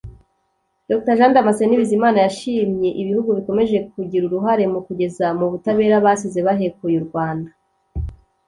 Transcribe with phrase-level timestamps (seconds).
[0.89, 6.95] Dr Jean Damascene Bizimana yashimye ibihugu bikomeje kugira uruhare mu kugeza mu butabera abasize bahekuye
[6.99, 7.49] u Rwanda